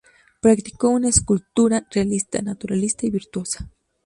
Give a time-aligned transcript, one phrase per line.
[0.39, 3.69] Practicó una escultura realista, naturalista y virtuosa.